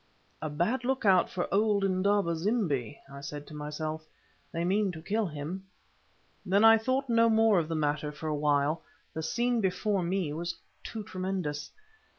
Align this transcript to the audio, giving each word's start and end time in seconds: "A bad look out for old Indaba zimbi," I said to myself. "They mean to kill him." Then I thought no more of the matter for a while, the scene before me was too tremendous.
"A 0.41 0.49
bad 0.49 0.83
look 0.83 1.05
out 1.05 1.29
for 1.29 1.47
old 1.53 1.83
Indaba 1.83 2.35
zimbi," 2.35 2.99
I 3.07 3.21
said 3.21 3.45
to 3.45 3.53
myself. 3.53 4.03
"They 4.51 4.65
mean 4.65 4.91
to 4.93 4.99
kill 5.03 5.27
him." 5.27 5.67
Then 6.43 6.63
I 6.63 6.79
thought 6.79 7.07
no 7.07 7.29
more 7.29 7.59
of 7.59 7.67
the 7.67 7.75
matter 7.75 8.11
for 8.11 8.25
a 8.27 8.33
while, 8.35 8.81
the 9.13 9.21
scene 9.21 9.61
before 9.61 10.01
me 10.01 10.33
was 10.33 10.55
too 10.83 11.03
tremendous. 11.03 11.69